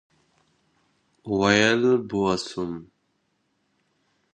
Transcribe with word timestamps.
ویل 1.39 1.81
بوه 2.09 2.33
سوم. 2.45 2.73